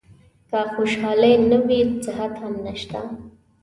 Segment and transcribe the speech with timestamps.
[0.49, 2.99] که خوشالي نه وي صحت هم نشته.